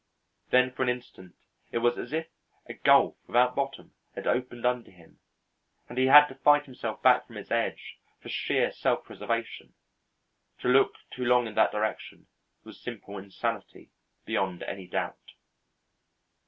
[0.49, 1.35] Then for an instant
[1.71, 2.27] it was as if
[2.65, 5.19] a gulf without bottom had opened under him,
[5.87, 9.75] and he had to fight himself back from its edge for sheer self preservation.
[10.61, 12.25] To look too long in that direction
[12.63, 13.91] was simple insanity
[14.25, 15.33] beyond any doubt.